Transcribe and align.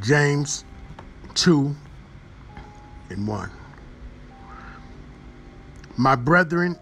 James 0.00 0.64
2 1.34 1.74
and 3.10 3.28
1. 3.28 3.50
My 5.96 6.16
brethren, 6.16 6.78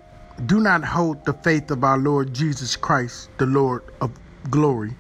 do 0.47 0.61
not 0.61 0.83
hold 0.85 1.25
the 1.25 1.35
faith 1.35 1.71
of 1.71 1.85
our 1.85 1.99
Lord 1.99 2.33
Jesus 2.33 2.75
Christ, 2.77 3.29
the 3.39 3.47
Lord 3.47 3.83
of 4.01 4.11
glory, 4.51 4.97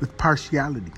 with 0.00 0.16
partiality. 0.18 0.92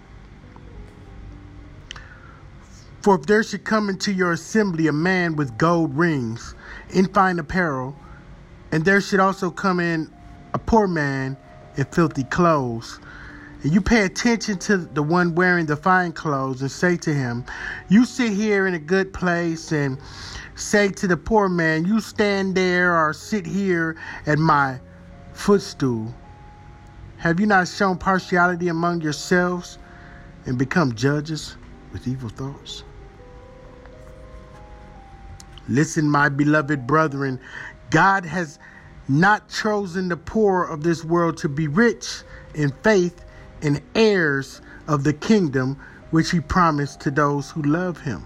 For 3.03 3.17
if 3.17 3.27
there 3.27 3.43
should 3.43 3.65
come 3.65 3.91
into 3.91 4.13
your 4.13 4.33
assembly 4.33 4.87
a 4.87 4.93
man 4.93 5.37
with 5.37 5.59
gold 5.59 5.95
rings 5.97 6.55
in 6.91 7.09
fine 7.09 7.39
apparel, 7.39 7.95
and 8.71 8.85
there 8.85 9.01
should 9.01 9.21
also 9.21 9.51
come 9.51 9.81
in 9.81 10.11
a 10.55 10.59
poor 10.59 10.87
man 10.87 11.37
in 11.77 11.85
filthy 11.87 12.25
clothes, 12.25 13.01
and 13.63 13.73
you 13.73 13.81
pay 13.81 14.03
attention 14.03 14.59
to 14.59 14.77
the 14.77 15.03
one 15.03 15.35
wearing 15.35 15.67
the 15.67 15.77
fine 15.77 16.13
clothes 16.13 16.63
and 16.63 16.71
say 16.71 16.97
to 16.97 17.15
him, 17.15 17.45
You 17.89 18.05
sit 18.05 18.33
here 18.33 18.67
in 18.67 18.75
a 18.75 18.79
good 18.79 19.13
place, 19.13 19.71
and 19.71 19.99
say 20.57 20.89
to 20.89 21.07
the 21.07 21.17
poor 21.17 21.49
man, 21.49 21.85
You 21.85 22.01
stand 22.01 22.57
there 22.57 22.97
or 22.97 23.13
sit 23.13 23.47
here 23.47 23.97
at 24.27 24.39
my 24.39 24.81
footstool. 25.33 26.13
Have 27.19 27.39
you 27.39 27.47
not 27.47 27.69
shown 27.69 27.99
partiality 27.99 28.67
among 28.67 29.01
yourselves 29.01 29.79
and 30.45 30.59
become 30.59 30.95
judges 30.97 31.57
with 31.93 32.09
evil 32.09 32.29
thoughts? 32.29 32.83
Listen, 35.69 36.09
my 36.09 36.29
beloved 36.29 36.85
brethren, 36.89 37.39
God 37.91 38.25
has 38.25 38.59
not 39.09 39.49
chosen 39.49 40.09
the 40.09 40.17
poor 40.17 40.65
of 40.65 40.83
this 40.83 41.05
world 41.05 41.37
to 41.39 41.49
be 41.49 41.69
rich 41.69 42.23
in 42.55 42.73
faith 42.83 43.25
and 43.63 43.81
heirs 43.95 44.61
of 44.89 45.05
the 45.05 45.13
kingdom 45.13 45.79
which 46.11 46.31
he 46.31 46.41
promised 46.41 47.01
to 47.01 47.11
those 47.11 47.51
who 47.53 47.63
love 47.63 48.03
him. 48.03 48.25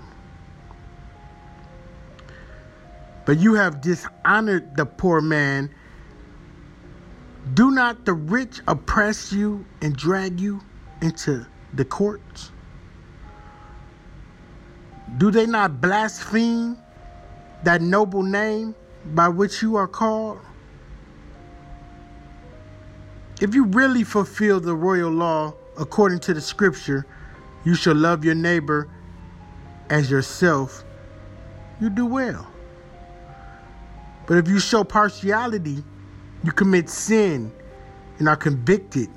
But 3.26 3.38
you 3.38 3.54
have 3.54 3.80
dishonored 3.80 4.76
the 4.76 4.86
poor 4.86 5.20
man. 5.20 5.70
Do 7.54 7.70
not 7.70 8.04
the 8.06 8.14
rich 8.14 8.60
oppress 8.68 9.32
you 9.32 9.66
and 9.82 9.96
drag 9.96 10.40
you 10.40 10.62
into 11.02 11.46
the 11.74 11.84
courts? 11.84 12.52
Do 15.18 15.30
they 15.30 15.46
not 15.46 15.80
blaspheme 15.80 16.78
that 17.64 17.82
noble 17.82 18.22
name 18.22 18.74
by 19.06 19.28
which 19.28 19.62
you 19.62 19.76
are 19.76 19.88
called? 19.88 20.40
If 23.40 23.54
you 23.54 23.66
really 23.66 24.02
fulfill 24.02 24.60
the 24.60 24.74
royal 24.74 25.10
law 25.10 25.54
according 25.78 26.20
to 26.20 26.34
the 26.34 26.40
scripture, 26.40 27.06
you 27.64 27.74
shall 27.74 27.94
love 27.94 28.24
your 28.24 28.34
neighbor 28.34 28.88
as 29.90 30.10
yourself, 30.10 30.84
you 31.80 31.90
do 31.90 32.06
well. 32.06 32.46
But 34.26 34.38
if 34.38 34.48
you 34.48 34.58
show 34.58 34.84
partiality, 34.84 35.84
you 36.42 36.52
commit 36.52 36.88
sin 36.88 37.52
and 38.18 38.28
are 38.28 38.36
convicted 38.36 39.08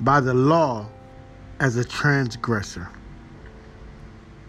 by 0.00 0.20
the 0.20 0.32
law 0.32 0.88
as 1.58 1.76
a 1.76 1.84
transgressor. 1.84 2.88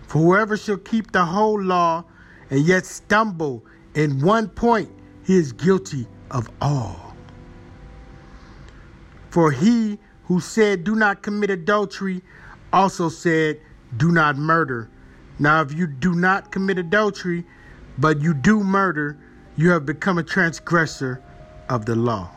For 0.07 0.19
whoever 0.19 0.55
shall 0.57 0.77
keep 0.77 1.11
the 1.11 1.25
whole 1.25 1.61
law 1.61 2.05
and 2.49 2.61
yet 2.61 2.85
stumble 2.85 3.65
in 3.95 4.21
one 4.21 4.47
point, 4.49 4.89
he 5.25 5.37
is 5.37 5.51
guilty 5.51 6.07
of 6.31 6.49
all. 6.61 7.06
For 9.37 9.51
he 9.51 9.99
who 10.23 10.39
said, 10.39 10.83
Do 10.83 10.95
not 10.95 11.21
commit 11.21 11.51
adultery, 11.51 12.23
also 12.73 13.07
said, 13.07 13.61
Do 13.95 14.11
not 14.11 14.35
murder. 14.35 14.89
Now, 15.37 15.61
if 15.61 15.71
you 15.71 15.85
do 15.85 16.15
not 16.15 16.51
commit 16.51 16.79
adultery, 16.79 17.45
but 17.99 18.19
you 18.19 18.33
do 18.33 18.63
murder, 18.63 19.15
you 19.55 19.69
have 19.69 19.85
become 19.85 20.17
a 20.17 20.23
transgressor 20.23 21.21
of 21.69 21.85
the 21.85 21.95
law. 21.95 22.31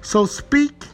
So 0.00 0.26
speak 0.26 0.86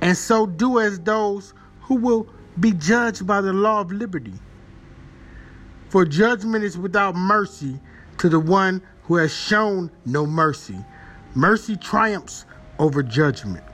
and 0.00 0.16
so 0.16 0.46
do 0.46 0.78
as 0.78 1.00
those 1.00 1.52
who 1.80 1.96
will 1.96 2.28
be 2.60 2.70
judged 2.70 3.26
by 3.26 3.40
the 3.40 3.52
law 3.52 3.80
of 3.80 3.90
liberty. 3.90 4.34
For 5.88 6.04
judgment 6.04 6.62
is 6.62 6.78
without 6.78 7.16
mercy 7.16 7.80
to 8.18 8.28
the 8.28 8.38
one 8.38 8.82
who 9.02 9.16
has 9.16 9.34
shown 9.34 9.90
no 10.06 10.26
mercy. 10.26 10.78
Mercy 11.34 11.76
triumphs 11.76 12.44
over 12.82 13.00
judgment. 13.02 13.64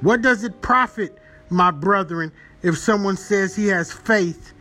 What 0.00 0.22
does 0.22 0.44
it 0.44 0.62
profit, 0.62 1.18
my 1.50 1.70
brethren, 1.70 2.32
if 2.62 2.78
someone 2.78 3.18
says 3.18 3.54
he 3.54 3.66
has 3.68 3.92
faith 3.92 4.54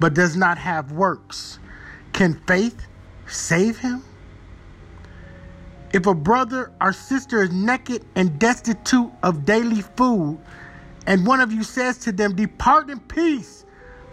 but 0.00 0.14
does 0.14 0.34
not 0.34 0.56
have 0.56 0.92
works? 0.92 1.58
Can 2.14 2.40
faith 2.46 2.86
save 3.26 3.78
him? 3.78 4.02
If 5.92 6.06
a 6.06 6.14
brother 6.14 6.72
or 6.80 6.92
sister 6.92 7.42
is 7.42 7.52
naked 7.52 8.04
and 8.16 8.38
destitute 8.38 9.12
of 9.22 9.44
daily 9.44 9.82
food, 9.82 10.40
and 11.06 11.26
one 11.26 11.40
of 11.40 11.52
you 11.52 11.62
says 11.62 11.98
to 11.98 12.12
them, 12.12 12.34
Depart 12.34 12.88
in 12.88 12.98
peace, 13.00 13.66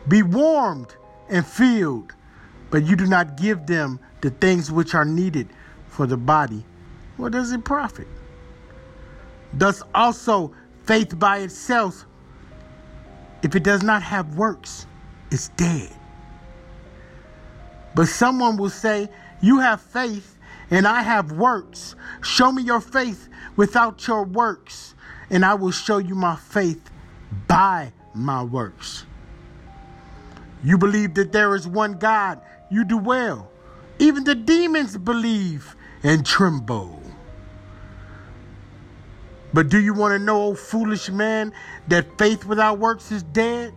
be 0.09 0.23
warmed 0.23 0.93
and 1.29 1.47
filled, 1.47 2.13
but 2.69 2.83
you 2.83 2.97
do 2.97 3.07
not 3.07 3.37
give 3.37 3.65
them 3.65 3.99
the 4.19 4.29
things 4.29 4.71
which 4.71 4.93
are 4.93 5.05
needed 5.05 5.47
for 5.87 6.05
the 6.05 6.17
body, 6.17 6.65
what 7.21 7.31
does 7.31 7.51
it 7.51 7.63
profit? 7.63 8.07
Thus 9.53 9.83
also 9.93 10.53
faith 10.85 11.19
by 11.19 11.39
itself, 11.39 12.05
if 13.43 13.55
it 13.55 13.61
does 13.61 13.83
not 13.83 14.01
have 14.01 14.35
works, 14.35 14.87
is 15.29 15.49
dead. 15.49 15.91
But 17.93 18.07
someone 18.07 18.57
will 18.57 18.71
say, 18.71 19.07
You 19.39 19.59
have 19.59 19.81
faith 19.81 20.35
and 20.71 20.87
I 20.87 21.03
have 21.03 21.31
works. 21.33 21.95
Show 22.23 22.51
me 22.51 22.63
your 22.63 22.81
faith 22.81 23.29
without 23.55 24.07
your 24.07 24.23
works, 24.23 24.95
and 25.29 25.45
I 25.45 25.53
will 25.53 25.71
show 25.71 25.99
you 25.99 26.15
my 26.15 26.35
faith 26.35 26.89
by 27.47 27.93
my 28.15 28.41
works. 28.41 29.05
You 30.63 30.79
believe 30.79 31.13
that 31.15 31.31
there 31.31 31.53
is 31.53 31.67
one 31.67 31.93
God, 31.99 32.41
you 32.71 32.83
do 32.83 32.97
well. 32.97 33.51
Even 33.99 34.23
the 34.23 34.33
demons 34.33 34.97
believe 34.97 35.75
and 36.03 36.25
tremble. 36.25 37.01
But 39.53 39.69
do 39.69 39.79
you 39.79 39.93
want 39.93 40.13
to 40.13 40.19
know, 40.19 40.43
O 40.43 40.55
foolish 40.55 41.09
man, 41.09 41.53
that 41.87 42.17
faith 42.17 42.45
without 42.45 42.79
works 42.79 43.11
is 43.11 43.23
dead? 43.23 43.73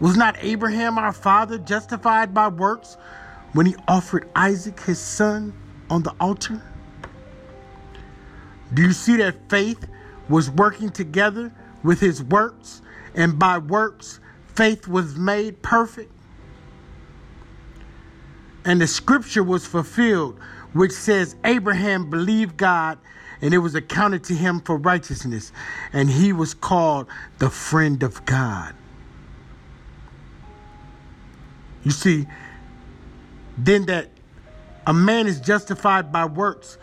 Was 0.00 0.16
not 0.16 0.36
Abraham 0.40 0.98
our 0.98 1.12
father 1.12 1.58
justified 1.58 2.34
by 2.34 2.48
works 2.48 2.96
when 3.52 3.66
he 3.66 3.76
offered 3.86 4.28
Isaac 4.34 4.80
his 4.80 4.98
son 4.98 5.52
on 5.90 6.02
the 6.02 6.14
altar? 6.20 6.62
Do 8.74 8.82
you 8.82 8.92
see 8.92 9.16
that 9.16 9.48
faith 9.48 9.86
was 10.28 10.50
working 10.50 10.90
together 10.90 11.52
with 11.82 12.00
his 12.00 12.22
works, 12.22 12.82
and 13.14 13.38
by 13.38 13.58
works, 13.58 14.20
faith 14.54 14.86
was 14.86 15.16
made 15.16 15.62
perfect? 15.62 16.12
And 18.64 18.80
the 18.80 18.86
scripture 18.86 19.42
was 19.42 19.64
fulfilled, 19.66 20.38
which 20.72 20.92
says, 20.92 21.36
Abraham 21.44 22.10
believed 22.10 22.56
God 22.56 22.98
and 23.40 23.54
it 23.54 23.58
was 23.58 23.74
accounted 23.74 24.24
to 24.24 24.34
him 24.34 24.60
for 24.60 24.76
righteousness, 24.76 25.52
and 25.92 26.10
he 26.10 26.32
was 26.32 26.54
called 26.54 27.06
the 27.38 27.48
friend 27.48 28.02
of 28.02 28.24
God. 28.24 28.74
You 31.84 31.92
see, 31.92 32.26
then 33.56 33.86
that 33.86 34.10
a 34.88 34.92
man 34.92 35.28
is 35.28 35.40
justified 35.40 36.10
by 36.10 36.24
works 36.24 36.78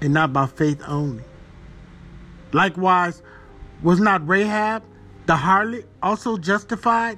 and 0.00 0.14
not 0.14 0.32
by 0.32 0.46
faith 0.46 0.80
only. 0.86 1.24
Likewise, 2.52 3.20
was 3.82 3.98
not 3.98 4.26
Rahab 4.28 4.84
the 5.30 5.36
harlot 5.36 5.84
also 6.02 6.36
justified 6.36 7.16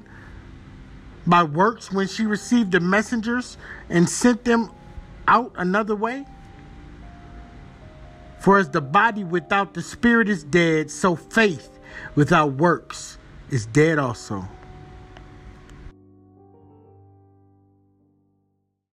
by 1.27 1.43
works 1.43 1.91
when 1.91 2.07
she 2.07 2.27
received 2.27 2.73
the 2.73 2.79
messengers 2.79 3.57
and 3.89 4.07
sent 4.07 4.45
them 4.45 4.71
out 5.29 5.53
another 5.57 5.97
way? 5.97 6.25
For 8.41 8.59
as 8.59 8.71
the 8.71 8.81
body 8.81 9.23
without 9.23 9.75
the 9.75 9.83
spirit 9.83 10.29
is 10.29 10.43
dead, 10.43 10.91
so 10.91 11.15
faith 11.15 11.79
without 12.15 12.55
works 12.55 13.19
is 13.51 13.67
dead 13.67 13.99
also. 13.99 14.49